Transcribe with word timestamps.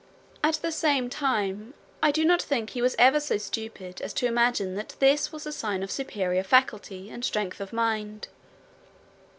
At 0.43 0.55
the 0.55 0.71
same 0.71 1.11
time 1.11 1.75
I 2.01 2.09
do 2.09 2.25
not 2.25 2.41
think 2.41 2.71
he 2.71 2.81
was 2.81 2.95
ever 2.97 3.19
so 3.19 3.37
stupid 3.37 4.01
as 4.01 4.13
to 4.13 4.25
imagine 4.25 4.73
that 4.73 4.95
this 4.97 5.31
was 5.31 5.45
a 5.45 5.51
sign 5.51 5.83
of 5.83 5.91
superior 5.91 6.41
faculty 6.41 7.11
and 7.11 7.23
strength 7.23 7.61
of 7.61 7.71
mind. 7.71 8.27